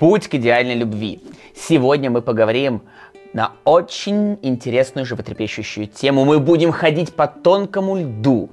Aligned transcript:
Путь 0.00 0.28
к 0.28 0.34
идеальной 0.36 0.76
любви. 0.76 1.20
Сегодня 1.54 2.10
мы 2.10 2.22
поговорим 2.22 2.80
на 3.34 3.52
очень 3.64 4.38
интересную 4.40 5.04
животрепещущую 5.04 5.88
тему. 5.88 6.24
Мы 6.24 6.38
будем 6.38 6.72
ходить 6.72 7.14
по 7.14 7.26
тонкому 7.26 7.98
льду 7.98 8.48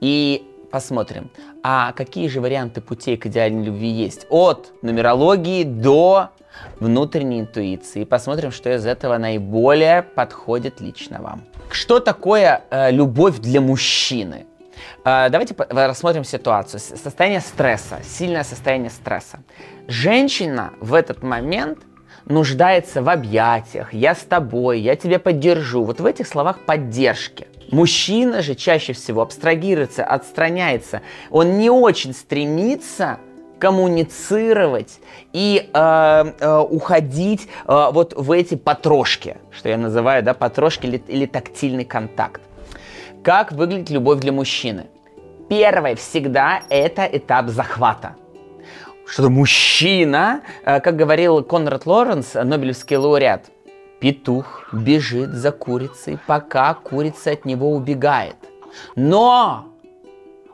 и 0.00 0.46
посмотрим, 0.70 1.30
а 1.62 1.92
какие 1.92 2.28
же 2.28 2.42
варианты 2.42 2.82
путей 2.82 3.16
к 3.16 3.24
идеальной 3.24 3.64
любви 3.64 3.88
есть. 3.88 4.26
От 4.28 4.74
нумерологии 4.82 5.64
до 5.64 6.28
внутренней 6.80 7.40
интуиции. 7.40 8.04
Посмотрим, 8.04 8.52
что 8.52 8.70
из 8.70 8.84
этого 8.84 9.16
наиболее 9.16 10.02
подходит 10.02 10.82
лично 10.82 11.22
вам. 11.22 11.44
Что 11.70 11.98
такое 11.98 12.62
э, 12.70 12.90
любовь 12.90 13.38
для 13.38 13.62
мужчины? 13.62 14.44
Э, 15.04 15.28
давайте 15.30 15.54
рассмотрим 15.68 16.24
ситуацию. 16.24 16.80
Состояние 16.80 17.40
стресса, 17.40 18.00
сильное 18.04 18.44
состояние 18.44 18.90
стресса. 18.90 19.40
Женщина 19.88 20.72
в 20.80 20.94
этот 20.94 21.22
момент 21.22 21.78
нуждается 22.26 23.02
в 23.02 23.08
объятиях, 23.08 23.92
я 23.92 24.14
с 24.14 24.20
тобой, 24.20 24.80
я 24.80 24.96
тебя 24.96 25.18
поддержу. 25.18 25.84
Вот 25.84 26.00
в 26.00 26.06
этих 26.06 26.26
словах 26.26 26.60
поддержки. 26.60 27.48
Мужчина 27.70 28.42
же 28.42 28.54
чаще 28.54 28.92
всего 28.92 29.22
абстрагируется, 29.22 30.04
отстраняется. 30.04 31.02
Он 31.30 31.58
не 31.58 31.70
очень 31.70 32.12
стремится 32.12 33.18
коммуницировать 33.58 34.98
и 35.32 35.70
э, 35.72 36.32
э, 36.40 36.58
уходить 36.58 37.48
э, 37.66 37.88
вот 37.92 38.12
в 38.14 38.30
эти 38.32 38.56
потрошки, 38.56 39.38
что 39.50 39.68
я 39.68 39.78
называю, 39.78 40.22
да, 40.22 40.34
потрошки 40.34 40.86
или, 40.86 41.02
или 41.08 41.26
тактильный 41.26 41.84
контакт. 41.84 42.42
Как 43.24 43.52
выглядит 43.52 43.88
любовь 43.88 44.20
для 44.20 44.32
мужчины? 44.32 44.88
Первое 45.48 45.96
всегда 45.96 46.60
это 46.68 47.06
этап 47.06 47.48
захвата. 47.48 48.16
Что 49.06 49.30
мужчина, 49.30 50.42
э, 50.66 50.78
как 50.80 50.96
говорил 50.96 51.42
Конрад 51.42 51.86
Лоренс, 51.86 52.34
Нобелевский 52.34 52.96
лауреат, 52.96 53.46
петух 53.98 54.68
бежит 54.74 55.30
за 55.32 55.52
курицей, 55.52 56.18
пока 56.26 56.74
курица 56.74 57.30
от 57.30 57.46
него 57.46 57.70
убегает. 57.70 58.36
Но 58.94 59.68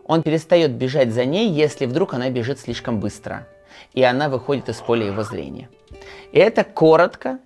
он 0.05 0.23
перестает 0.23 0.71
бежать 0.71 1.11
за 1.11 1.25
ней, 1.25 1.49
если 1.49 1.87
вдруг 1.87 2.15
она 2.15 2.31
бежит 2.31 2.61
слишком 2.61 3.01
быстро, 3.01 3.49
и 3.95 4.03
она 4.05 4.29
выходит 4.29 4.69
из 4.69 4.77
поля 4.77 5.07
его 5.07 5.25
зрения. 5.25 5.69
И 6.31 6.39
это 6.39 6.63
коротко 6.63 7.41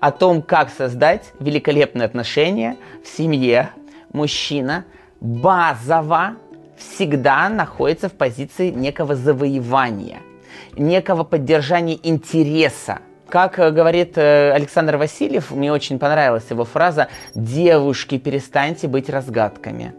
о 0.00 0.12
том, 0.12 0.40
как 0.40 0.70
создать 0.70 1.32
великолепные 1.40 2.06
отношения 2.06 2.78
в 3.04 3.08
семье. 3.08 3.70
Мужчина 4.12 4.84
базово 5.20 6.36
всегда 6.76 7.48
находится 7.48 8.08
в 8.08 8.12
позиции 8.12 8.70
некого 8.70 9.14
завоевания, 9.14 10.18
некого 10.76 11.24
поддержания 11.24 11.98
интереса. 12.02 12.98
Как 13.28 13.58
э, 13.58 13.70
говорит 13.70 14.18
э, 14.18 14.52
Александр 14.52 14.96
Васильев, 14.96 15.50
мне 15.50 15.72
очень 15.72 15.98
понравилась 15.98 16.44
его 16.50 16.64
фраза 16.64 17.08
«Девушки, 17.34 18.18
перестаньте 18.18 18.88
быть 18.88 19.08
разгадками». 19.08 19.94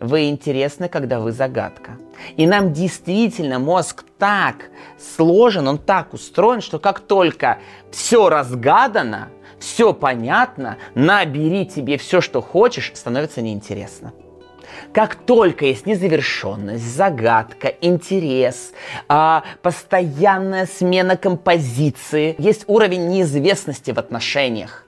Вы 0.00 0.28
интересны, 0.28 0.88
когда 0.88 1.18
вы 1.18 1.32
загадка. 1.32 1.98
И 2.36 2.46
нам 2.46 2.72
действительно 2.72 3.58
мозг 3.58 4.04
так 4.18 4.70
сложен, 4.96 5.66
он 5.66 5.78
так 5.78 6.14
устроен, 6.14 6.60
что 6.60 6.78
как 6.78 7.00
только 7.00 7.58
все 7.90 8.28
разгадано, 8.28 9.30
все 9.60 9.92
понятно, 9.92 10.78
набери 10.94 11.66
тебе 11.66 11.98
все, 11.98 12.20
что 12.20 12.40
хочешь, 12.40 12.92
становится 12.94 13.42
неинтересно. 13.42 14.12
Как 14.92 15.14
только 15.14 15.66
есть 15.66 15.86
незавершенность, 15.86 16.84
загадка, 16.84 17.68
интерес, 17.80 18.72
а, 19.08 19.44
постоянная 19.62 20.66
смена 20.66 21.16
композиции, 21.16 22.34
есть 22.38 22.64
уровень 22.66 23.08
неизвестности 23.08 23.90
в 23.90 23.98
отношениях, 23.98 24.86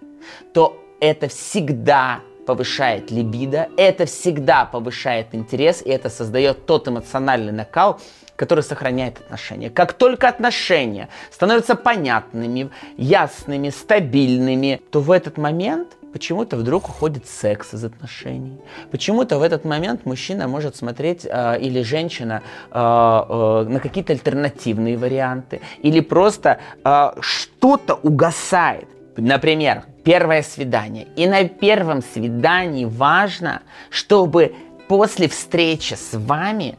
то 0.52 0.80
это 1.00 1.28
всегда 1.28 2.20
повышает 2.46 3.10
либидо, 3.10 3.68
это 3.76 4.06
всегда 4.06 4.64
повышает 4.64 5.28
интерес, 5.32 5.82
и 5.84 5.90
это 5.90 6.08
создает 6.08 6.66
тот 6.66 6.88
эмоциональный 6.88 7.52
накал, 7.52 8.00
который 8.36 8.64
сохраняет 8.64 9.18
отношения. 9.18 9.68
Как 9.68 9.92
только 9.92 10.26
отношения 10.28 11.08
становятся 11.30 11.74
понятными, 11.74 12.70
ясными, 12.96 13.68
стабильными, 13.68 14.80
то 14.90 15.00
в 15.00 15.10
этот 15.10 15.36
момент 15.36 15.88
почему-то 16.12 16.56
вдруг 16.56 16.88
уходит 16.88 17.26
секс 17.26 17.74
из 17.74 17.84
отношений. 17.84 18.58
Почему-то 18.90 19.38
в 19.38 19.42
этот 19.42 19.64
момент 19.64 20.06
мужчина 20.06 20.48
может 20.48 20.74
смотреть 20.76 21.26
э, 21.26 21.60
или 21.60 21.82
женщина 21.82 22.42
э, 22.70 22.78
э, 22.78 23.66
на 23.68 23.78
какие-то 23.78 24.12
альтернативные 24.12 24.96
варианты, 24.96 25.60
или 25.82 26.00
просто 26.00 26.58
э, 26.84 27.10
что-то 27.20 27.94
угасает. 28.02 28.88
Например, 29.16 29.84
первое 30.04 30.42
свидание. 30.42 31.06
И 31.16 31.26
на 31.26 31.48
первом 31.48 32.02
свидании 32.02 32.84
важно, 32.84 33.62
чтобы 33.90 34.54
после 34.88 35.28
встречи 35.28 35.94
с 35.94 36.14
вами 36.14 36.76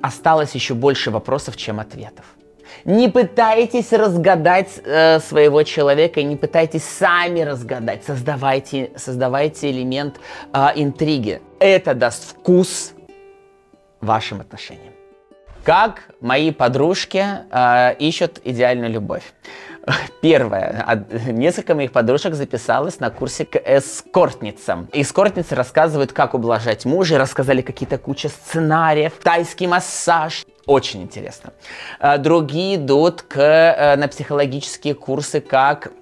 осталось 0.00 0.54
еще 0.54 0.74
больше 0.74 1.10
вопросов, 1.10 1.56
чем 1.56 1.80
ответов. 1.80 2.24
Не 2.84 3.08
пытайтесь 3.08 3.92
разгадать 3.92 4.80
э, 4.84 5.20
своего 5.20 5.62
человека, 5.64 6.22
не 6.22 6.36
пытайтесь 6.36 6.84
сами 6.84 7.40
разгадать. 7.40 8.04
Создавайте, 8.04 8.90
создавайте 8.96 9.70
элемент 9.70 10.20
э, 10.52 10.68
интриги. 10.76 11.42
Это 11.58 11.94
даст 11.94 12.30
вкус 12.30 12.94
вашим 14.00 14.40
отношениям. 14.40 14.94
Как 15.64 16.04
мои 16.20 16.52
подружки 16.52 17.22
э, 17.50 17.94
ищут 17.98 18.40
идеальную 18.44 18.90
любовь? 18.90 19.24
Первое. 20.20 21.06
Несколько 21.26 21.74
моих 21.74 21.92
подружек 21.92 22.34
записалось 22.34 23.00
на 23.00 23.10
курсе 23.10 23.44
к 23.44 23.56
эскортницам. 23.56 24.88
Эскортницы 24.92 25.54
рассказывают, 25.54 26.12
как 26.12 26.34
ублажать 26.34 26.84
мужа, 26.84 27.18
рассказали 27.18 27.62
какие-то 27.62 27.98
куча 27.98 28.28
сценариев, 28.28 29.12
тайский 29.22 29.66
массаж. 29.66 30.44
Очень 30.66 31.02
интересно. 31.02 31.52
А, 31.98 32.18
другие 32.18 32.76
идут 32.76 33.22
к, 33.22 33.38
э, 33.38 33.96
на 33.96 34.08
психологические 34.08 34.94
курсы, 34.94 35.40
как 35.40 35.92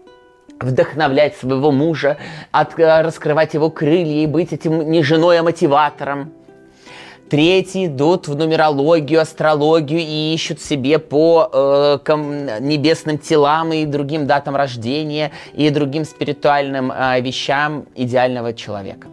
вдохновлять 0.60 1.36
своего 1.36 1.70
мужа, 1.70 2.18
от, 2.50 2.78
э, 2.78 3.02
раскрывать 3.02 3.54
его 3.54 3.70
крылья 3.70 4.22
и 4.22 4.26
быть 4.26 4.52
этим 4.52 4.90
не 4.90 5.02
женой, 5.02 5.38
а 5.38 5.42
мотиватором. 5.42 6.32
Третьи 7.28 7.86
идут 7.86 8.26
в 8.26 8.36
нумерологию, 8.36 9.20
астрологию 9.20 10.00
и 10.00 10.32
ищут 10.34 10.62
себе 10.62 10.98
по 10.98 11.50
э, 11.52 11.98
ком, 12.02 12.46
небесным 12.60 13.18
телам 13.18 13.72
и 13.74 13.84
другим 13.84 14.26
датам 14.26 14.56
рождения 14.56 15.30
и 15.52 15.68
другим 15.68 16.06
спиритуальным 16.06 16.90
э, 16.90 17.20
вещам 17.20 17.86
идеального 17.94 18.54
человека. 18.54 19.08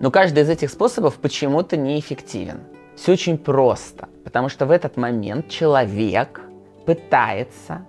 Но 0.00 0.10
каждый 0.10 0.42
из 0.42 0.50
этих 0.50 0.70
способов 0.70 1.14
почему-то 1.14 1.78
неэффективен. 1.78 2.60
Все 2.94 3.12
очень 3.12 3.38
просто, 3.38 4.08
потому 4.24 4.50
что 4.50 4.66
в 4.66 4.70
этот 4.70 4.98
момент 4.98 5.48
человек 5.48 6.42
пытается 6.84 7.86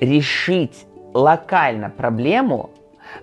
решить 0.00 0.86
локально 1.14 1.88
проблему, 1.90 2.70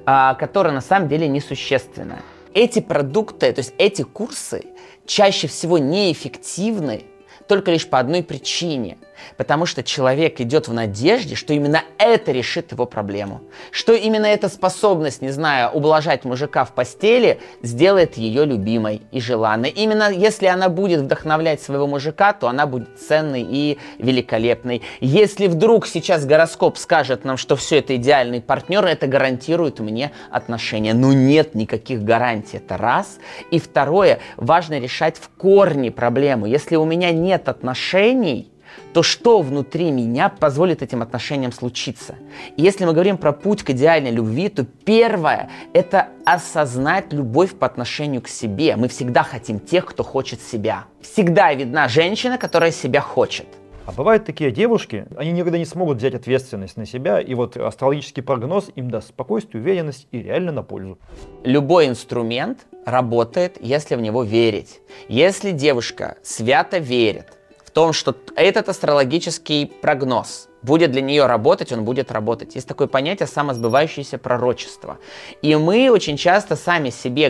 э, 0.06 0.36
которая 0.40 0.74
на 0.74 0.82
самом 0.82 1.10
деле 1.10 1.28
несущественная. 1.28 2.22
Эти 2.54 2.80
продукты, 2.80 3.52
то 3.52 3.60
есть 3.60 3.74
эти 3.78 4.04
курсы 4.04 4.64
чаще 5.06 5.48
всего 5.48 5.78
неэффективны 5.78 7.04
только 7.48 7.72
лишь 7.72 7.88
по 7.88 8.00
одной 8.00 8.24
причине. 8.24 8.98
Потому 9.38 9.66
что 9.66 9.84
человек 9.84 10.40
идет 10.42 10.68
в 10.68 10.74
надежде, 10.74 11.36
что 11.36 11.54
именно 11.54 11.84
это 11.98 12.32
решит 12.32 12.72
его 12.72 12.86
проблему. 12.86 13.42
Что 13.72 13.94
именно 13.94 14.26
эта 14.26 14.50
способность, 14.50 15.22
не 15.22 15.32
знаю, 15.32 15.72
ублажать 15.72 16.26
мужика 16.26 16.66
в 16.66 16.74
постели, 16.74 17.40
сделает 17.62 18.18
ее 18.18 18.46
любимой 18.46 19.02
и 19.12 19.20
желанной. 19.20 19.70
Именно 19.70 20.12
если 20.12 20.48
она 20.48 20.70
будет 20.70 21.02
вдохновлять 21.02 21.62
своего 21.62 21.88
мужика, 21.88 22.34
то 22.34 22.48
она 22.48 22.66
будет 22.66 23.00
ценной 23.00 23.46
и 23.48 23.78
великолепной. 23.98 24.82
Если 25.00 25.48
вдруг 25.48 25.88
сейчас 25.88 26.26
гороскоп 26.26 26.78
скажет 26.78 27.26
нам, 27.26 27.38
что 27.38 27.56
все 27.56 27.80
это 27.80 27.96
идеальный 27.96 28.42
партнер, 28.42 28.86
это 28.86 29.08
гарантирует 29.08 29.80
мне 29.80 30.12
отношения. 30.32 30.94
Но 30.94 31.14
нет 31.14 31.56
никаких 31.56 32.04
гарантий. 32.04 32.58
Это 32.58 32.78
раз. 32.78 33.18
И 33.52 33.60
второе, 33.60 34.20
важно 34.38 34.80
решать 34.80 35.18
в 35.18 35.30
корне 35.30 35.92
проблему. 35.92 36.46
Если 36.46 36.76
у 36.76 36.86
меня 36.86 37.12
нет 37.12 37.50
отношений, 37.50 38.52
то 38.96 39.04
что 39.04 39.42
внутри 39.42 39.92
меня 39.92 40.30
позволит 40.30 40.82
этим 40.82 41.02
отношениям 41.02 41.52
случиться? 41.52 42.16
И 42.56 42.62
если 42.62 42.86
мы 42.86 42.94
говорим 42.94 43.18
про 43.18 43.34
путь 43.34 43.62
к 43.62 43.72
идеальной 43.72 44.10
любви, 44.10 44.48
то 44.48 44.64
первое– 44.64 45.50
это 45.74 46.08
осознать 46.26 47.12
любовь 47.12 47.56
по 47.56 47.68
отношению 47.68 48.22
к 48.22 48.30
себе. 48.30 48.78
Мы 48.78 48.88
всегда 48.88 49.24
хотим 49.24 49.60
тех, 49.60 49.86
кто 49.86 50.02
хочет 50.02 50.40
себя. 50.42 50.86
Всегда 51.02 51.54
видна 51.54 51.90
женщина, 51.90 52.38
которая 52.38 52.72
себя 52.72 53.02
хочет. 53.02 53.48
А 53.86 53.92
бывают 53.92 54.24
такие 54.24 54.50
девушки, 54.50 55.08
они 55.18 55.34
никогда 55.34 55.58
не 55.58 55.66
смогут 55.66 55.98
взять 55.98 56.14
ответственность 56.14 56.78
на 56.78 56.86
себя, 56.86 57.20
и 57.20 57.34
вот 57.34 57.58
астрологический 57.58 58.24
прогноз 58.24 58.72
им 58.76 58.90
даст 58.90 59.10
спокойствие, 59.10 59.62
уверенность 59.62 60.08
и 60.12 60.22
реально 60.22 60.54
на 60.54 60.64
пользу. 60.64 61.00
Любой 61.44 61.88
инструмент 61.88 62.66
работает, 62.86 63.58
если 63.60 63.96
в 63.96 64.02
него 64.02 64.24
верить. 64.24 64.80
Если 65.10 65.52
девушка 65.52 66.16
свято 66.24 66.78
верит, 66.78 67.34
том, 67.76 67.92
что 67.92 68.16
этот 68.38 68.70
астрологический 68.70 69.68
прогноз 69.68 70.48
будет 70.62 70.92
для 70.92 71.02
нее 71.02 71.26
работать, 71.26 71.74
он 71.74 71.84
будет 71.84 72.10
работать. 72.10 72.56
Есть 72.56 72.68
такое 72.68 72.88
понятие 72.88 73.28
самосбывающееся 73.28 74.18
пророчество. 74.18 74.98
И 75.42 75.56
мы 75.58 75.92
очень 75.92 76.16
часто 76.16 76.56
сами 76.56 76.90
себе 76.90 77.30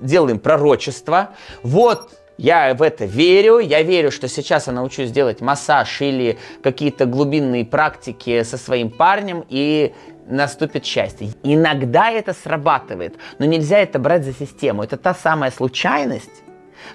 делаем 0.00 0.38
пророчество. 0.38 1.30
Вот 1.62 2.10
я 2.36 2.74
в 2.74 2.82
это 2.82 3.06
верю, 3.06 3.58
я 3.58 3.82
верю, 3.82 4.10
что 4.10 4.28
сейчас 4.28 4.66
я 4.66 4.74
научусь 4.74 5.10
делать 5.10 5.40
массаж 5.40 6.02
или 6.02 6.38
какие-то 6.62 7.06
глубинные 7.06 7.64
практики 7.64 8.42
со 8.42 8.58
своим 8.58 8.90
парнем, 8.90 9.46
и 9.48 9.94
наступит 10.26 10.84
счастье. 10.84 11.30
Иногда 11.42 12.10
это 12.10 12.34
срабатывает, 12.34 13.14
но 13.38 13.46
нельзя 13.46 13.78
это 13.78 13.98
брать 13.98 14.24
за 14.26 14.34
систему. 14.34 14.82
Это 14.82 14.98
та 14.98 15.14
самая 15.14 15.50
случайность, 15.50 16.42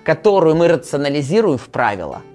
которую 0.03 0.56
мы 0.56 0.68
рационализируем 0.68 1.57
в 1.57 1.69
правила– 1.69 2.21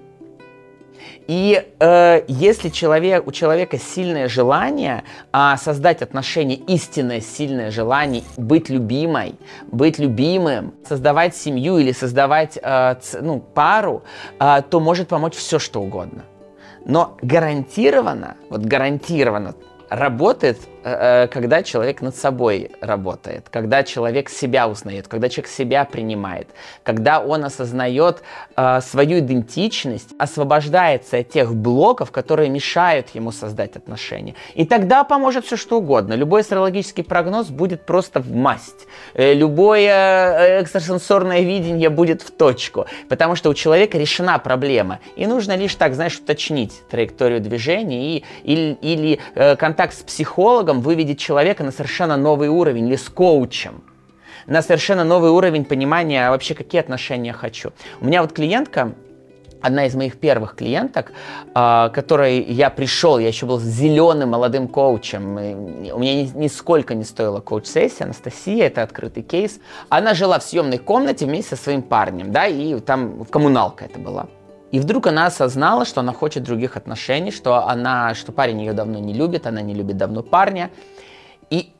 и 1.27 1.61
э, 1.79 2.23
если 2.27 2.69
человек, 2.69 3.27
у 3.27 3.31
человека 3.31 3.77
сильное 3.77 4.29
желание 4.29 5.03
э, 5.33 5.55
создать 5.57 6.01
отношения, 6.01 6.55
истинное 6.55 7.19
сильное 7.19 7.69
желание 7.69 8.23
быть 8.37 8.69
любимой, 8.69 9.35
быть 9.69 9.99
любимым, 9.99 10.73
создавать 10.87 11.35
семью 11.35 11.77
или 11.77 11.91
создавать 11.91 12.57
э, 12.61 12.95
ц, 13.01 13.19
ну, 13.21 13.39
пару, 13.39 14.03
э, 14.39 14.61
то 14.69 14.79
может 14.79 15.09
помочь 15.09 15.35
все, 15.35 15.59
что 15.59 15.81
угодно. 15.81 16.23
Но 16.85 17.17
гарантированно, 17.21 18.37
вот 18.49 18.61
гарантированно 18.61 19.55
работает, 19.89 20.57
когда 21.31 21.63
человек 21.63 22.01
над 22.01 22.15
собой 22.15 22.71
работает, 22.81 23.47
когда 23.49 23.83
человек 23.83 24.29
себя 24.29 24.67
узнает, 24.67 25.07
когда 25.07 25.29
человек 25.29 25.49
себя 25.49 25.85
принимает, 25.85 26.49
когда 26.83 27.19
он 27.19 27.45
осознает 27.45 28.21
э, 28.55 28.81
свою 28.81 29.19
идентичность, 29.19 30.09
освобождается 30.19 31.17
от 31.17 31.29
тех 31.29 31.55
блоков, 31.55 32.11
которые 32.11 32.49
мешают 32.49 33.09
ему 33.09 33.31
создать 33.31 33.75
отношения. 33.75 34.35
И 34.55 34.65
тогда 34.65 35.03
поможет 35.03 35.45
все 35.45 35.55
что 35.55 35.77
угодно. 35.77 36.13
Любой 36.13 36.41
астрологический 36.41 37.03
прогноз 37.03 37.47
будет 37.47 37.85
просто 37.85 38.19
в 38.19 38.31
масть. 38.35 38.87
Любое 39.15 40.61
экстрасенсорное 40.61 41.41
видение 41.41 41.89
будет 41.89 42.21
в 42.21 42.31
точку, 42.31 42.85
потому 43.09 43.35
что 43.35 43.49
у 43.49 43.53
человека 43.53 43.97
решена 43.97 44.37
проблема. 44.37 44.99
И 45.15 45.25
нужно 45.27 45.55
лишь 45.55 45.75
так, 45.75 45.95
знаешь, 45.95 46.17
уточнить 46.17 46.73
траекторию 46.89 47.39
движения 47.39 48.17
и, 48.17 48.25
или, 48.43 48.77
или 48.81 49.19
контакт 49.55 49.77
контакт 49.77 49.93
с 49.93 50.03
психологом 50.03 50.76
выведет 50.81 51.17
человека 51.19 51.63
на 51.63 51.71
совершенно 51.71 52.17
новый 52.17 52.49
уровень 52.49 52.87
или 52.87 52.95
с 52.95 53.09
коучем 53.09 53.83
на 54.47 54.61
совершенно 54.61 55.03
новый 55.03 55.29
уровень 55.29 55.65
понимания 55.65 56.29
вообще, 56.29 56.55
какие 56.55 56.81
отношения 56.81 57.33
хочу. 57.33 57.71
У 58.01 58.05
меня 58.05 58.21
вот 58.21 58.31
клиентка, 58.31 58.93
одна 59.61 59.85
из 59.85 59.95
моих 59.95 60.19
первых 60.19 60.55
клиенток, 60.55 61.11
э, 61.53 61.89
которой 61.93 62.41
я 62.41 62.69
пришел, 62.69 63.19
я 63.19 63.27
еще 63.27 63.45
был 63.45 63.59
зеленым 63.59 64.29
молодым 64.29 64.67
коучем, 64.67 65.35
у 65.35 65.99
меня 65.99 66.23
ни, 66.23 66.31
нисколько 66.35 66.95
не 66.95 67.03
стоила 67.03 67.41
коуч-сессия, 67.41 68.05
Анастасия, 68.05 68.67
это 68.67 68.83
открытый 68.83 69.23
кейс. 69.23 69.59
Она 69.89 70.13
жила 70.13 70.39
в 70.39 70.43
съемной 70.43 70.77
комнате 70.77 71.25
вместе 71.25 71.55
со 71.55 71.63
своим 71.63 71.81
парнем, 71.81 72.31
да, 72.31 72.47
и 72.47 72.79
там 72.79 73.25
коммуналка 73.25 73.85
это 73.85 73.99
была. 73.99 74.27
И 74.71 74.79
вдруг 74.79 75.07
она 75.07 75.27
осознала, 75.27 75.85
что 75.85 76.01
она 76.01 76.13
хочет 76.13 76.43
других 76.43 76.75
отношений, 76.75 77.31
что, 77.31 77.67
она, 77.67 78.13
что 78.13 78.31
парень 78.31 78.61
ее 78.61 78.73
давно 78.73 78.99
не 78.99 79.13
любит, 79.13 79.47
она 79.47 79.61
не 79.61 79.73
любит 79.73 79.97
давно 79.97 80.23
парня. 80.23 80.69
И 81.49 81.71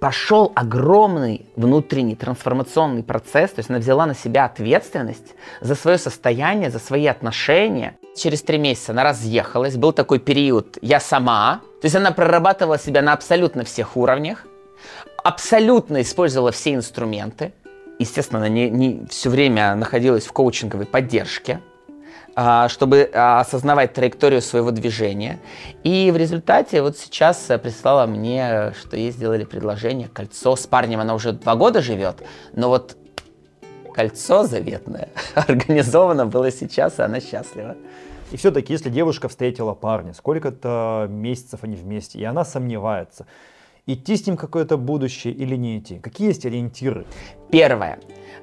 пошел 0.00 0.52
огромный 0.54 1.46
внутренний 1.56 2.14
трансформационный 2.14 3.02
процесс, 3.02 3.52
то 3.52 3.60
есть 3.60 3.70
она 3.70 3.78
взяла 3.78 4.06
на 4.06 4.14
себя 4.14 4.44
ответственность 4.44 5.34
за 5.60 5.74
свое 5.74 5.98
состояние, 5.98 6.70
за 6.70 6.78
свои 6.78 7.06
отношения. 7.06 7.96
Через 8.16 8.42
три 8.42 8.58
месяца 8.58 8.92
она 8.92 9.04
разъехалась, 9.04 9.76
был 9.76 9.92
такой 9.92 10.18
период 10.18 10.78
«я 10.82 11.00
сама», 11.00 11.60
то 11.80 11.86
есть 11.86 11.96
она 11.96 12.10
прорабатывала 12.10 12.78
себя 12.78 13.02
на 13.02 13.12
абсолютно 13.12 13.64
всех 13.64 13.96
уровнях, 13.96 14.46
абсолютно 15.22 16.02
использовала 16.02 16.52
все 16.52 16.74
инструменты, 16.74 17.52
естественно, 17.98 18.40
она 18.40 18.48
не, 18.48 18.70
не 18.70 19.06
все 19.08 19.30
время 19.30 19.74
находилась 19.74 20.26
в 20.26 20.32
коучинговой 20.32 20.86
поддержке, 20.86 21.60
чтобы 22.68 23.10
а, 23.14 23.40
осознавать 23.40 23.94
траекторию 23.94 24.42
своего 24.42 24.70
движения. 24.70 25.40
И 25.84 26.10
в 26.10 26.18
результате 26.18 26.82
вот 26.82 26.98
сейчас 26.98 27.48
э, 27.48 27.56
прислала 27.56 28.06
мне, 28.06 28.74
что 28.78 28.96
ей 28.98 29.10
сделали 29.10 29.44
предложение, 29.44 30.08
кольцо. 30.08 30.54
С 30.54 30.66
парнем 30.66 31.00
она 31.00 31.14
уже 31.14 31.32
два 31.32 31.56
года 31.56 31.80
живет, 31.80 32.22
но 32.52 32.68
вот 32.68 32.98
кольцо 33.94 34.44
заветное 34.44 35.08
организовано 35.34 36.26
было 36.26 36.50
сейчас, 36.50 36.98
и 36.98 37.02
она 37.02 37.20
счастлива. 37.20 37.74
И 38.30 38.36
все-таки, 38.36 38.74
если 38.74 38.90
девушка 38.90 39.28
встретила 39.28 39.72
парня, 39.72 40.12
сколько-то 40.12 41.06
месяцев 41.08 41.60
они 41.62 41.76
вместе, 41.76 42.18
и 42.18 42.24
она 42.24 42.44
сомневается, 42.44 43.26
идти 43.86 44.14
с 44.14 44.26
ним 44.26 44.36
какое-то 44.36 44.76
будущее 44.76 45.32
или 45.32 45.56
не 45.56 45.78
идти, 45.78 46.00
какие 46.00 46.28
есть 46.28 46.44
ориентиры? 46.44 47.06
Первое. 47.50 47.98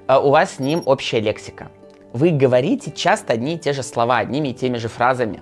Э, 0.07 0.17
у 0.17 0.31
вас 0.31 0.55
с 0.55 0.59
ним 0.59 0.81
общая 0.83 1.19
лексика 1.19 1.69
вы 2.13 2.29
говорите 2.29 2.91
часто 2.91 3.33
одни 3.33 3.55
и 3.55 3.57
те 3.57 3.73
же 3.73 3.83
слова, 3.83 4.19
одними 4.19 4.49
и 4.49 4.53
теми 4.53 4.77
же 4.77 4.87
фразами. 4.87 5.41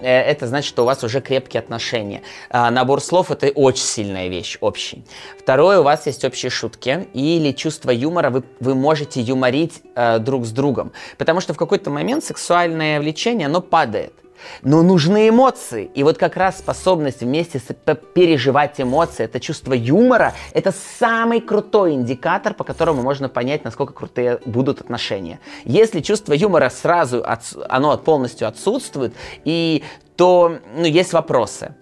Э, 0.00 0.20
это 0.20 0.46
значит, 0.46 0.68
что 0.68 0.82
у 0.82 0.86
вас 0.86 1.02
уже 1.04 1.20
крепкие 1.20 1.60
отношения. 1.60 2.22
А, 2.48 2.70
набор 2.70 3.00
слов 3.00 3.30
это 3.30 3.48
очень 3.48 3.84
сильная 3.84 4.28
вещь, 4.28 4.56
общий. 4.60 5.04
Второе, 5.38 5.80
у 5.80 5.82
вас 5.82 6.06
есть 6.06 6.24
общие 6.24 6.50
шутки 6.50 7.08
или 7.12 7.52
чувство 7.52 7.90
юмора, 7.90 8.30
вы, 8.30 8.44
вы 8.60 8.74
можете 8.74 9.20
юморить 9.20 9.82
э, 9.94 10.18
друг 10.18 10.46
с 10.46 10.50
другом. 10.50 10.92
Потому 11.18 11.40
что 11.40 11.54
в 11.54 11.56
какой-то 11.56 11.90
момент 11.90 12.24
сексуальное 12.24 13.00
влечение, 13.00 13.46
оно 13.46 13.60
падает. 13.60 14.12
Но 14.62 14.82
нужны 14.82 15.28
эмоции. 15.28 15.90
И 15.94 16.02
вот 16.02 16.18
как 16.18 16.36
раз 16.36 16.58
способность 16.58 17.20
вместе 17.20 17.60
переживать 18.14 18.80
эмоции, 18.80 19.24
это 19.24 19.40
чувство 19.40 19.72
юмора, 19.72 20.34
это 20.52 20.72
самый 20.98 21.40
крутой 21.40 21.94
индикатор, 21.94 22.54
по 22.54 22.64
которому 22.64 23.02
можно 23.02 23.28
понять, 23.28 23.64
насколько 23.64 23.92
крутые 23.92 24.40
будут 24.44 24.80
отношения. 24.80 25.40
Если 25.64 26.00
чувство 26.00 26.32
юмора 26.32 26.70
сразу, 26.70 27.24
оно 27.68 27.96
полностью 27.98 28.48
отсутствует, 28.48 29.14
и 29.44 29.84
то 30.16 30.58
ну, 30.74 30.84
есть 30.84 31.12
вопросы. 31.12 31.74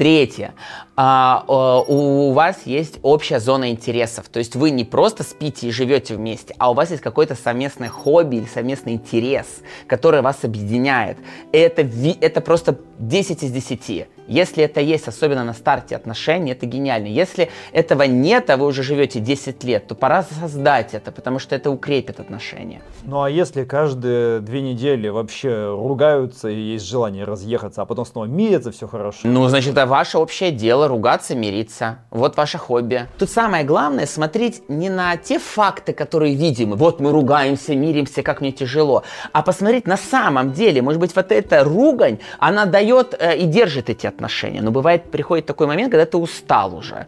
Третье. 0.00 0.54
А, 0.96 1.44
у 1.46 2.32
вас 2.32 2.62
есть 2.64 2.98
общая 3.02 3.38
зона 3.38 3.70
интересов. 3.70 4.30
То 4.30 4.38
есть 4.38 4.56
вы 4.56 4.70
не 4.70 4.86
просто 4.86 5.24
спите 5.24 5.68
и 5.68 5.70
живете 5.70 6.14
вместе, 6.14 6.54
а 6.56 6.70
у 6.70 6.74
вас 6.74 6.90
есть 6.90 7.02
какое-то 7.02 7.34
совместное 7.34 7.90
хобби 7.90 8.36
или 8.36 8.46
совместный 8.46 8.94
интерес, 8.94 9.46
который 9.86 10.22
вас 10.22 10.38
объединяет. 10.42 11.18
Это, 11.52 11.82
это 11.82 12.40
просто 12.40 12.78
10 12.98 13.42
из 13.42 13.52
10. 13.52 14.08
Если 14.30 14.62
это 14.62 14.80
есть, 14.80 15.08
особенно 15.08 15.42
на 15.42 15.54
старте 15.54 15.96
отношений, 15.96 16.52
это 16.52 16.64
гениально. 16.64 17.08
Если 17.08 17.50
этого 17.72 18.04
нет, 18.04 18.48
а 18.48 18.56
вы 18.56 18.66
уже 18.66 18.84
живете 18.84 19.18
10 19.18 19.64
лет, 19.64 19.88
то 19.88 19.96
пора 19.96 20.22
создать 20.22 20.94
это, 20.94 21.10
потому 21.10 21.40
что 21.40 21.56
это 21.56 21.68
укрепит 21.68 22.20
отношения. 22.20 22.80
Ну 23.02 23.22
а 23.22 23.28
если 23.28 23.64
каждые 23.64 24.38
две 24.38 24.60
недели 24.62 25.08
вообще 25.08 25.74
ругаются 25.74 26.48
и 26.48 26.54
есть 26.54 26.86
желание 26.86 27.24
разъехаться, 27.24 27.82
а 27.82 27.84
потом 27.86 28.06
снова 28.06 28.26
мирятся, 28.26 28.70
все 28.70 28.86
хорошо? 28.86 29.18
Ну, 29.24 29.48
значит, 29.48 29.72
это 29.72 29.86
ваше 29.86 30.16
общее 30.18 30.52
дело, 30.52 30.86
ругаться, 30.86 31.34
мириться. 31.34 31.98
Вот 32.10 32.36
ваше 32.36 32.56
хобби. 32.56 33.06
Тут 33.18 33.30
самое 33.30 33.64
главное 33.64 34.06
смотреть 34.06 34.62
не 34.68 34.90
на 34.90 35.16
те 35.16 35.40
факты, 35.40 35.92
которые 35.92 36.36
видим. 36.36 36.76
Вот 36.76 37.00
мы 37.00 37.10
ругаемся, 37.10 37.74
миримся, 37.74 38.22
как 38.22 38.42
мне 38.42 38.52
тяжело. 38.52 39.02
А 39.32 39.42
посмотреть 39.42 39.88
на 39.88 39.96
самом 39.96 40.52
деле. 40.52 40.82
Может 40.82 41.00
быть, 41.00 41.16
вот 41.16 41.32
эта 41.32 41.64
ругань, 41.64 42.18
она 42.38 42.64
дает 42.64 43.16
э, 43.18 43.36
и 43.36 43.46
держит 43.46 43.90
эти 43.90 44.06
отношения 44.06 44.19
отношения. 44.20 44.60
Но 44.60 44.70
бывает, 44.70 45.10
приходит 45.10 45.46
такой 45.46 45.66
момент, 45.66 45.90
когда 45.90 46.04
ты 46.04 46.18
устал 46.18 46.76
уже, 46.76 47.06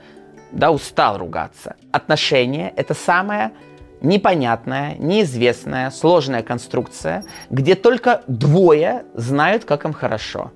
да, 0.51 0.71
устал 0.71 1.19
ругаться. 1.19 1.77
Отношения– 1.93 2.73
это 2.77 2.95
самая 2.95 3.53
непонятная, 4.01 4.97
неизвестная, 4.99 5.91
сложная 5.91 6.43
конструкция, 6.43 7.25
где 7.51 7.75
только 7.75 8.23
двое 8.27 9.05
знают, 9.15 9.65
как 9.65 9.85
им 9.85 9.93
хорошо. 9.93 10.51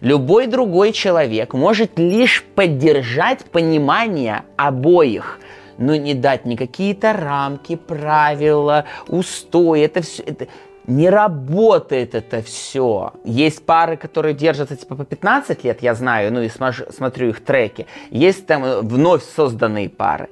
Любой 0.00 0.46
другой 0.46 0.92
человек 0.92 1.54
может 1.54 1.98
лишь 1.98 2.42
поддержать 2.54 3.44
понимание 3.44 4.42
обоих, 4.56 5.38
но 5.78 5.94
не 5.94 6.14
дать 6.14 6.44
ни 6.46 6.56
какие-то 6.56 7.12
рамки, 7.12 7.76
правила, 7.76 8.84
устои. 9.08 9.82
Это 9.82 10.00
все, 10.00 10.22
это, 10.22 10.48
не 10.86 11.10
работает 11.10 12.14
это 12.14 12.42
все. 12.42 13.12
Есть 13.24 13.64
пары, 13.64 13.96
которые 13.96 14.34
держатся 14.34 14.76
типа 14.76 14.96
по 14.96 15.04
15 15.04 15.64
лет, 15.64 15.82
я 15.82 15.94
знаю, 15.94 16.32
ну 16.32 16.42
и 16.42 16.48
смотрю 16.48 17.28
их 17.28 17.44
треки. 17.44 17.86
Есть 18.10 18.46
там 18.46 18.64
э, 18.64 18.80
вновь 18.80 19.22
созданные 19.24 19.88
пары. 19.88 20.28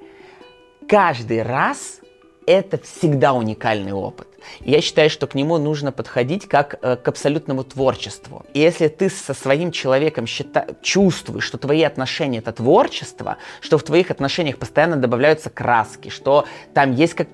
Каждый 0.88 1.42
раз 1.42 2.00
это 2.46 2.78
всегда 2.78 3.32
уникальный 3.32 3.92
опыт. 3.92 4.28
Я 4.60 4.80
считаю, 4.80 5.10
что 5.10 5.26
к 5.26 5.34
нему 5.34 5.58
нужно 5.58 5.92
подходить 5.92 6.46
как 6.46 6.78
э, 6.82 6.96
к 6.96 7.08
абсолютному 7.08 7.64
творчеству. 7.64 8.44
И 8.52 8.60
если 8.60 8.88
ты 8.88 9.08
со 9.08 9.34
своим 9.34 9.72
человеком 9.72 10.26
счита... 10.26 10.66
чувствуешь, 10.82 11.44
что 11.44 11.58
твои 11.58 11.82
отношения 11.82 12.38
это 12.38 12.52
творчество, 12.52 13.38
что 13.60 13.78
в 13.78 13.82
твоих 13.82 14.10
отношениях 14.10 14.58
постоянно 14.58 14.96
добавляются 14.96 15.50
краски, 15.50 16.08
что 16.08 16.44
там 16.72 16.92
есть, 16.92 17.14
как... 17.14 17.28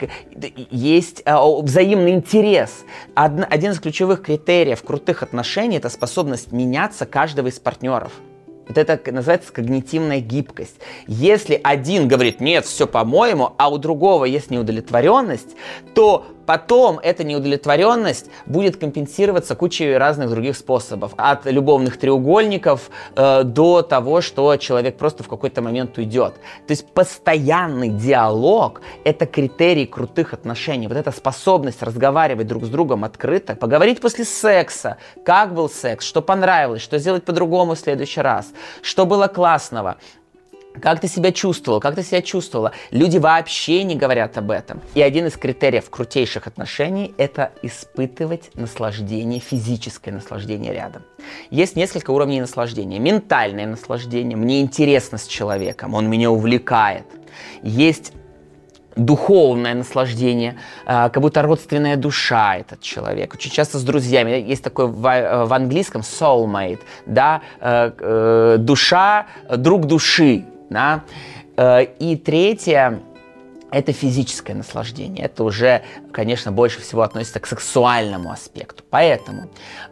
есть 0.71 1.23
э, 1.25 1.35
взаимный 1.62 2.12
интерес. 2.12 2.85
Од... 3.14 3.47
Один 3.50 3.73
из 3.73 3.81
ключевых 3.81 4.23
критериев 4.23 4.83
крутых 4.83 5.23
отношений 5.23 5.79
это 5.79 5.88
способность 5.88 6.52
меняться 6.52 7.07
каждого 7.07 7.49
из 7.49 7.59
партнеров. 7.59 8.12
Вот 8.71 8.79
это 8.79 9.11
называется 9.11 9.53
когнитивная 9.53 10.21
гибкость. 10.21 10.77
Если 11.09 11.61
один 11.61 12.07
говорит, 12.07 12.41
нет, 12.41 12.65
все 12.65 12.87
по-моему, 12.87 13.53
а 13.59 13.69
у 13.69 13.79
другого 13.79 14.27
есть 14.27 14.53
неудовлетворенность, 14.53 15.57
то 15.93 16.25
Потом 16.50 16.99
эта 16.99 17.23
неудовлетворенность 17.23 18.28
будет 18.45 18.76
компенсироваться 18.76 19.54
кучей 19.54 19.97
разных 19.97 20.30
других 20.30 20.57
способов. 20.57 21.12
От 21.16 21.47
любовных 21.47 21.97
треугольников 21.97 22.90
э, 23.14 23.45
до 23.45 23.83
того, 23.83 24.21
что 24.21 24.57
человек 24.57 24.99
просто 24.99 25.23
в 25.23 25.28
какой-то 25.28 25.62
момент 25.62 25.97
уйдет. 25.97 26.35
То 26.66 26.73
есть 26.73 26.92
постоянный 26.92 27.88
диалог– 27.88 28.80
это 29.04 29.26
критерий 29.26 29.87
крутых 29.87 30.33
отношений. 30.35 30.88
Вот 30.88 30.97
эта 30.97 31.12
способность 31.12 31.85
разговаривать 31.85 32.49
друг 32.49 32.64
с 32.64 32.69
другом 32.69 33.04
открыто, 33.04 33.54
поговорить 33.54 34.00
после 34.00 34.25
секса, 34.25 34.97
как 35.25 35.54
был 35.54 35.69
секс, 35.69 36.04
что 36.04 36.21
понравилось, 36.21 36.83
что 36.83 36.99
сделать 36.99 37.25
по-другому 37.25 37.76
в 37.76 37.78
следующий 37.78 38.23
раз, 38.23 38.49
что 38.83 39.07
было 39.07 39.28
классного, 39.28 39.99
как 40.79 41.00
ты 41.00 41.09
себя 41.09 41.33
чувствовал? 41.33 41.81
Как 41.81 41.97
ты 41.97 42.03
себя 42.03 42.23
чувствовала? 42.23 42.73
Люди 42.91 43.19
вообще 43.19 43.83
не 43.83 43.97
говорят 43.97 44.39
об 44.39 44.50
этом. 44.50 44.81
И 44.95 45.03
один 45.03 45.27
из 45.27 45.37
критериев 45.37 45.91
крутейших 45.91 46.47
отношений– 46.47 47.12
это 47.19 47.50
испытывать 47.62 48.50
наслаждение, 48.55 49.41
физическое 49.41 50.12
наслаждение 50.12 50.73
рядом. 50.73 51.03
Есть 51.50 51.77
несколько 51.77 52.12
уровней 52.12 52.41
наслаждения. 52.41 52.99
Ментальное 52.99 53.67
наслаждение. 53.67 54.37
Мне 54.37 54.61
интересно 54.61 55.19
с 55.19 55.27
человеком, 55.27 55.95
он 55.95 56.09
меня 56.09 56.31
увлекает. 56.31 57.05
Есть 57.62 58.12
духовное 58.97 59.75
наслаждение, 59.75 60.57
а, 60.85 61.09
как 61.09 61.23
будто 61.23 61.43
родственная 61.43 61.97
душа 61.97 62.57
этот 62.57 62.81
человек. 62.81 63.35
Очень 63.35 63.50
часто 63.50 63.79
с 63.79 63.83
друзьями. 63.83 64.31
Есть 64.31 64.62
такой 64.62 64.87
в, 64.87 65.00
в 65.00 65.53
английском 65.53 66.03
soulmate, 66.03 66.81
да, 67.07 67.41
э, 67.61 67.93
э, 67.99 68.57
душа, 68.59 69.27
друг 69.57 69.87
души, 69.87 70.45
да? 70.71 71.05
Э, 71.57 71.85
и 71.99 72.17
третье 72.17 73.03
это 73.71 73.93
физическое 73.93 74.55
наслаждение. 74.55 75.27
Это 75.27 75.45
уже, 75.45 75.83
конечно, 76.12 76.50
больше 76.50 76.81
всего 76.81 77.03
относится 77.03 77.39
к 77.39 77.47
сексуальному 77.47 78.33
аспекту. 78.33 78.83
Поэтому 78.91 79.43
э, 79.43 79.47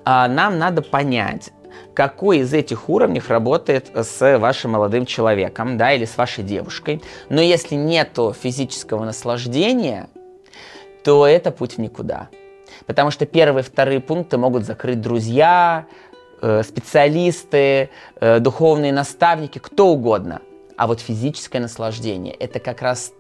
нам 0.05 0.59
надо 0.59 0.83
понять, 0.83 1.51
какой 1.95 2.39
из 2.39 2.55
этих 2.55 2.89
уровней 2.89 3.23
работает 3.27 3.91
с 3.95 4.39
вашим 4.39 4.73
молодым 4.73 5.07
человеком, 5.07 5.77
да, 5.77 5.93
или 5.93 6.05
с 6.05 6.17
вашей 6.17 6.45
девушкой. 6.45 7.03
Но 7.29 7.41
если 7.41 7.75
нету 7.75 8.35
физического 8.41 9.05
наслаждения, 9.05 10.09
то 11.05 11.27
это 11.27 11.51
путь 11.51 11.75
в 11.75 11.79
никуда. 11.79 12.29
Потому 12.87 13.11
что 13.11 13.27
первые 13.27 13.63
и 13.63 13.67
вторые 13.67 14.01
пункты 14.01 14.39
могут 14.39 14.65
закрыть 14.65 15.01
друзья, 15.01 15.87
э, 16.41 16.63
специалисты, 16.63 17.91
э, 18.21 18.39
духовные 18.39 18.93
наставники, 18.93 19.59
кто 19.59 19.89
угодно. 19.89 20.41
А 20.79 20.87
вот 20.87 21.01
физическое 21.01 21.59
наслаждение– 21.59 22.33
это 22.41 22.61
как 22.61 22.83
раз 22.83 23.13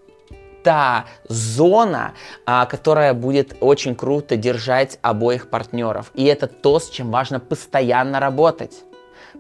та 0.63 1.07
зона, 1.29 2.15
а, 2.47 2.67
которая 2.67 3.15
будет 3.15 3.57
очень 3.61 3.97
круто 3.97 4.37
держать 4.37 4.99
обоих 5.03 5.51
партнеров. 5.51 6.13
И 6.15 6.25
это 6.25 6.47
то, 6.47 6.79
с 6.79 6.89
чем 6.89 7.11
важно 7.11 7.41
постоянно 7.41 8.21
работать. 8.21 8.85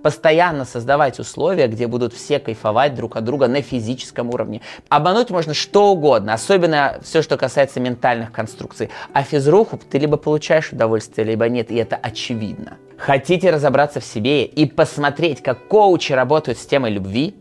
Постоянно 0.02 0.64
создавать 0.64 1.20
условия, 1.20 1.68
где 1.68 1.86
будут 1.86 2.12
все 2.12 2.40
кайфовать 2.40 2.96
друг 2.96 3.16
от 3.16 3.24
друга 3.24 3.46
на 3.46 3.62
физическом 3.62 4.30
уровне. 4.30 4.62
Обмануть 4.88 5.30
можно 5.30 5.54
что 5.54 5.92
угодно, 5.92 6.34
особенно 6.34 6.98
все, 7.02 7.22
что 7.22 7.36
касается 7.36 7.78
ментальных 7.78 8.32
конструкций. 8.32 8.90
А 9.12 9.22
физруху 9.22 9.78
ты 9.78 9.98
либо 9.98 10.16
получаешь 10.16 10.72
удовольствие, 10.72 11.24
либо 11.24 11.48
нет, 11.48 11.70
и 11.70 11.76
это 11.76 11.94
очевидно. 11.94 12.78
Хотите 12.96 13.50
разобраться 13.50 14.00
в 14.00 14.04
себе 14.04 14.44
и 14.44 14.66
посмотреть, 14.66 15.40
как 15.40 15.68
коучи 15.68 16.12
работают 16.12 16.58
с 16.58 16.66
темой 16.66 16.90
любви? 16.90 17.36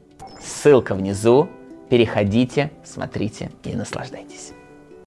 Ссылка 0.47 0.95
внизу. 0.95 1.49
Переходите, 1.89 2.71
смотрите 2.83 3.51
и 3.63 3.75
наслаждайтесь. 3.75 4.53